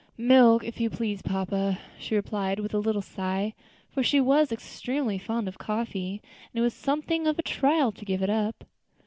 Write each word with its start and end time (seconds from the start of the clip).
"Milk, 0.17 0.63
if 0.63 0.81
you 0.81 0.89
please, 0.89 1.21
papa," 1.21 1.77
she 1.99 2.15
replied 2.15 2.59
with 2.59 2.73
a 2.73 2.79
little 2.79 3.03
sigh; 3.03 3.53
for 3.91 4.01
she 4.01 4.19
was 4.19 4.51
extremely 4.51 5.19
fond 5.19 5.47
of 5.47 5.59
coffee, 5.59 6.23
and 6.51 6.59
it 6.59 6.61
was 6.61 6.73
something 6.73 7.27
of 7.27 7.37
a 7.37 7.43
trial 7.43 7.91
to 7.91 8.03
give 8.05 8.23
it 8.23 8.29
up. 8.31 8.63